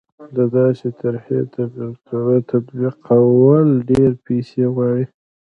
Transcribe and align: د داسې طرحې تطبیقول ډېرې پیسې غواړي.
د 0.35 0.37
داسې 0.57 0.87
طرحې 1.01 1.39
تطبیقول 2.51 3.67
ډېرې 3.89 4.19
پیسې 4.25 4.63
غواړي. 4.73 5.05